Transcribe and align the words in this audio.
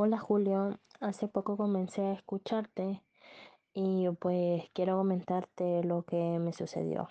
Hola 0.00 0.16
Julio, 0.16 0.78
hace 1.00 1.26
poco 1.26 1.56
comencé 1.56 2.02
a 2.02 2.12
escucharte 2.12 3.02
y 3.74 4.08
pues 4.20 4.62
quiero 4.72 4.96
comentarte 4.96 5.82
lo 5.82 6.04
que 6.04 6.38
me 6.38 6.52
sucedió. 6.52 7.08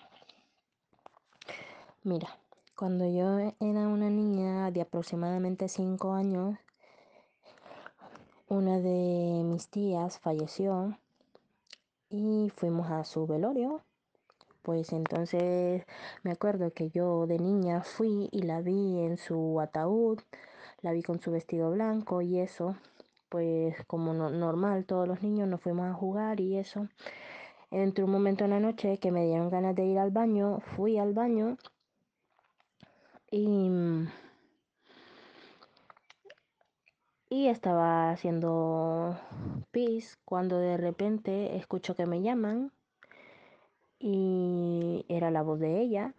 Mira, 2.02 2.38
cuando 2.74 3.04
yo 3.04 3.40
era 3.60 3.88
una 3.88 4.08
niña 4.08 4.70
de 4.70 4.80
aproximadamente 4.80 5.68
5 5.68 6.14
años, 6.14 6.56
una 8.48 8.78
de 8.78 9.42
mis 9.44 9.68
tías 9.68 10.18
falleció 10.18 10.96
y 12.08 12.50
fuimos 12.56 12.90
a 12.90 13.04
su 13.04 13.26
velorio. 13.26 13.82
Pues 14.68 14.92
entonces 14.92 15.86
me 16.22 16.30
acuerdo 16.30 16.74
que 16.74 16.90
yo 16.90 17.26
de 17.26 17.38
niña 17.38 17.80
fui 17.82 18.28
y 18.30 18.42
la 18.42 18.60
vi 18.60 19.00
en 19.00 19.16
su 19.16 19.58
ataúd 19.62 20.18
la 20.82 20.92
vi 20.92 21.02
con 21.02 21.22
su 21.22 21.30
vestido 21.30 21.70
blanco 21.70 22.20
y 22.20 22.38
eso, 22.38 22.76
pues 23.30 23.82
como 23.86 24.12
normal, 24.12 24.84
todos 24.84 25.08
los 25.08 25.22
niños 25.22 25.48
nos 25.48 25.62
fuimos 25.62 25.86
a 25.86 25.94
jugar 25.94 26.40
y 26.40 26.58
eso. 26.58 26.86
Entre 27.70 28.04
un 28.04 28.10
momento 28.10 28.44
en 28.44 28.50
la 28.50 28.60
noche 28.60 28.98
que 28.98 29.10
me 29.10 29.24
dieron 29.24 29.48
ganas 29.48 29.74
de 29.74 29.86
ir 29.86 29.98
al 29.98 30.10
baño, 30.10 30.60
fui 30.76 30.98
al 30.98 31.14
baño 31.14 31.56
y, 33.30 33.70
y 37.30 37.46
estaba 37.46 38.10
haciendo 38.10 39.18
pis 39.70 40.18
cuando 40.26 40.58
de 40.58 40.76
repente 40.76 41.56
escucho 41.56 41.96
que 41.96 42.04
me 42.04 42.20
llaman 42.20 42.70
y 43.98 45.04
era 45.08 45.30
la 45.30 45.42
voz 45.42 45.58
de 45.60 45.80
ella 45.80 46.14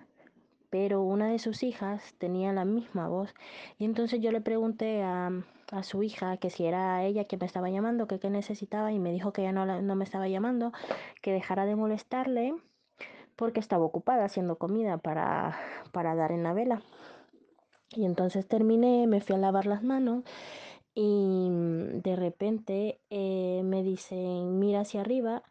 pero 0.69 1.01
una 1.01 1.27
de 1.27 1.39
sus 1.39 1.63
hijas 1.63 2.13
tenía 2.17 2.53
la 2.53 2.65
misma 2.65 3.07
voz. 3.07 3.33
Y 3.77 3.85
entonces 3.85 4.21
yo 4.21 4.31
le 4.31 4.41
pregunté 4.41 5.01
a, 5.01 5.31
a 5.71 5.83
su 5.83 6.03
hija 6.03 6.37
que 6.37 6.49
si 6.49 6.65
era 6.65 7.03
ella 7.03 7.25
que 7.25 7.37
me 7.37 7.45
estaba 7.45 7.69
llamando, 7.69 8.07
que 8.07 8.19
qué 8.19 8.29
necesitaba, 8.29 8.91
y 8.91 8.99
me 8.99 9.11
dijo 9.11 9.33
que 9.33 9.41
ella 9.41 9.51
no, 9.51 9.81
no 9.81 9.95
me 9.95 10.03
estaba 10.03 10.27
llamando, 10.27 10.71
que 11.21 11.33
dejara 11.33 11.65
de 11.65 11.75
molestarle 11.75 12.53
porque 13.35 13.59
estaba 13.59 13.85
ocupada 13.85 14.25
haciendo 14.25 14.57
comida 14.57 14.97
para, 14.97 15.57
para 15.91 16.15
dar 16.15 16.31
en 16.31 16.43
la 16.43 16.53
vela. 16.53 16.81
Y 17.91 18.05
entonces 18.05 18.47
terminé, 18.47 19.07
me 19.07 19.21
fui 19.21 19.35
a 19.35 19.39
lavar 19.39 19.65
las 19.65 19.81
manos 19.81 20.23
y 20.93 21.47
de 21.49 22.15
repente 22.15 22.99
eh, 23.09 23.61
me 23.63 23.81
dicen, 23.81 24.59
mira 24.59 24.81
hacia 24.81 25.01
arriba, 25.01 25.43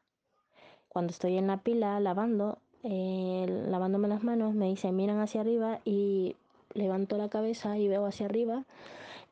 cuando 0.88 1.10
estoy 1.10 1.36
en 1.36 1.46
la 1.46 1.58
pila 1.58 2.00
lavando, 2.00 2.58
eh, 2.82 3.46
lavándome 3.68 4.08
las 4.08 4.24
manos, 4.24 4.54
me 4.54 4.68
dice, 4.68 4.92
miran 4.92 5.20
hacia 5.20 5.40
arriba 5.40 5.80
y 5.84 6.36
levanto 6.74 7.16
la 7.18 7.28
cabeza 7.28 7.78
y 7.78 7.88
veo 7.88 8.06
hacia 8.06 8.26
arriba 8.26 8.64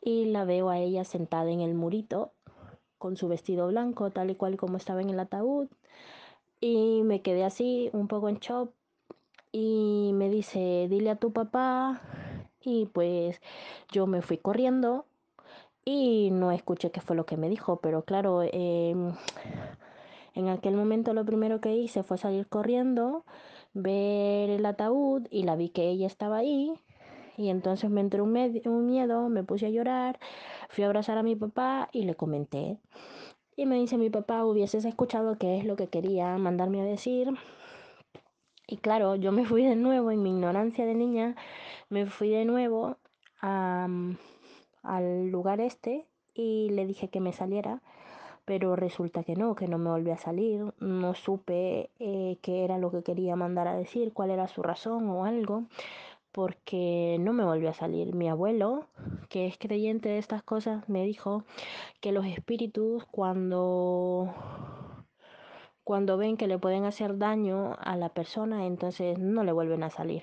y 0.03 0.27
la 0.27 0.45
veo 0.45 0.69
a 0.69 0.79
ella 0.79 1.05
sentada 1.05 1.51
en 1.51 1.61
el 1.61 1.75
murito 1.75 2.31
con 2.99 3.17
su 3.17 3.29
vestido 3.29 3.69
blanco, 3.69 4.11
tal 4.11 4.31
y 4.31 4.35
cual 4.35 4.57
como 4.57 4.77
estaba 4.77 5.01
en 5.01 5.11
el 5.11 5.21
ataúd. 5.21 5.69
Y 6.61 7.03
me 7.05 7.23
quedé 7.23 7.45
así, 7.45 7.91
un 7.93 8.09
poco 8.09 8.29
en 8.29 8.39
shock. 8.39 8.71
Y 9.53 10.13
me 10.15 10.31
dice, 10.31 10.87
dile 10.89 11.11
a 11.11 11.17
tu 11.17 11.33
papá. 11.33 12.01
Y 12.63 12.87
pues 12.87 13.41
yo 13.93 14.07
me 14.07 14.23
fui 14.23 14.39
corriendo 14.39 15.07
y 15.85 16.31
no 16.33 16.51
escuché 16.51 16.91
qué 16.91 17.01
fue 17.01 17.15
lo 17.15 17.27
que 17.27 17.37
me 17.37 17.49
dijo, 17.49 17.77
pero 17.77 18.03
claro, 18.03 18.43
em, 18.43 19.15
en 20.37 20.49
aquel 20.51 20.77
momento 20.77 21.15
lo 21.15 21.25
primero 21.25 21.63
que 21.63 21.75
hice 21.75 22.03
fue 22.03 22.19
salir 22.19 22.47
corriendo, 22.47 23.25
ver 23.73 24.51
el 24.51 24.67
ataúd 24.67 25.27
y 25.31 25.45
la 25.45 25.57
vi 25.57 25.71
que 25.71 25.89
ella 25.89 26.07
estaba 26.07 26.37
ahí. 26.37 26.75
Y 27.39 27.49
entonces 27.49 27.91
me 27.91 28.03
entró 28.03 28.23
un, 28.23 28.37
un 28.67 28.87
miedo, 28.87 29.31
me 29.31 29.45
puse 29.45 29.67
a 29.67 29.71
llorar, 29.71 30.19
fui 30.69 30.85
a 30.85 30.89
abrazar 30.89 31.17
a 31.17 31.23
mi 31.23 31.37
papá 31.37 31.89
y 31.91 32.05
le 32.05 32.15
comenté. 32.15 32.79
Y 33.57 33.65
me 33.65 33.77
dice 33.77 33.97
mi 33.97 34.11
papá, 34.11 34.45
hubieses 34.45 34.85
escuchado 34.85 35.39
qué 35.39 35.57
es 35.59 35.65
lo 35.65 35.75
que 35.75 35.89
quería 35.89 36.37
mandarme 36.37 36.83
a 36.83 36.85
decir. 36.85 37.31
Y 38.67 38.77
claro, 38.77 39.15
yo 39.17 39.33
me 39.33 39.47
fui 39.47 39.65
de 39.65 39.77
nuevo, 39.77 40.11
en 40.11 40.23
mi 40.23 40.31
ignorancia 40.31 40.85
de 40.85 40.95
niña, 40.95 41.35
me 41.89 42.05
fui 42.05 42.29
de 42.29 42.45
nuevo 42.45 42.99
al 43.41 45.31
lugar 45.31 45.61
este 45.61 46.07
y 46.35 46.69
le 46.71 46.85
dije 46.85 47.09
que 47.09 47.21
me 47.21 47.33
saliera 47.33 47.81
pero 48.47 48.77
resulta 48.77 49.25
que 49.25 49.35
no, 49.35 49.55
que 49.55 49.69
no 49.69 49.77
me 49.77 49.91
volvió 49.91 50.15
a 50.15 50.19
salir, 50.19 50.73
no 50.79 51.15
supe 51.15 51.91
eh, 51.99 52.39
qué 52.41 52.65
era 52.65 52.79
lo 52.79 52.91
que 52.91 53.03
quería 53.03 53.37
mandar 53.37 53.69
a 53.69 53.77
decir, 53.77 54.13
cuál 54.15 54.31
era 54.31 54.49
su 54.49 54.63
razón 54.63 55.11
o 55.11 55.25
algo, 55.27 55.65
porque 56.33 57.19
no 57.21 57.33
me 57.33 57.45
volvió 57.45 57.71
a 57.71 57.75
salir. 57.75 58.15
Mi 58.15 58.29
abuelo, 58.29 58.87
que 59.29 59.47
es 59.47 59.59
creyente 59.59 60.09
de 60.09 60.19
estas 60.19 60.43
cosas, 60.43 60.89
me 60.89 61.05
dijo 61.05 61.45
que 62.01 62.13
los 62.13 62.25
espíritus 62.25 63.05
cuando 63.07 64.33
cuando 65.83 66.17
ven 66.17 66.37
que 66.37 66.47
le 66.47 66.59
pueden 66.59 66.85
hacer 66.85 67.19
daño 67.19 67.77
a 67.81 67.97
la 67.97 68.11
persona, 68.11 68.67
entonces 68.67 69.19
no 69.19 69.45
le 69.45 69.53
vuelven 69.53 69.83
a 69.83 69.91
salir. 69.91 70.23